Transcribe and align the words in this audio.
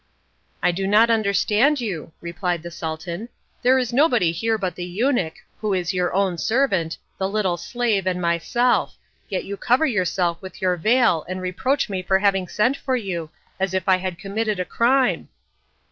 "I 0.63 0.71
do 0.71 0.87
not 0.87 1.11
understand 1.11 1.79
you," 1.79 2.11
replied 2.21 2.63
the 2.63 2.71
Sultan. 2.71 3.29
"There 3.61 3.77
is 3.77 3.93
nobody 3.93 4.31
here 4.31 4.57
but 4.57 4.73
the 4.73 4.83
eunuch, 4.83 5.35
who 5.59 5.75
is 5.75 5.93
your 5.93 6.11
own 6.11 6.39
servant, 6.39 6.97
the 7.19 7.29
little 7.29 7.55
slave, 7.55 8.07
and 8.07 8.19
myself, 8.19 8.97
yet 9.29 9.45
you 9.45 9.57
cover 9.57 9.85
yourself 9.85 10.41
with 10.41 10.59
your 10.59 10.75
veil 10.75 11.23
and 11.29 11.39
reproach 11.39 11.87
me 11.87 12.01
for 12.01 12.17
having 12.17 12.47
sent 12.47 12.77
for 12.77 12.95
you, 12.95 13.29
as 13.59 13.75
if 13.75 13.87
I 13.87 13.97
had 13.97 14.17
committed 14.17 14.59
a 14.59 14.65
crime." 14.65 15.29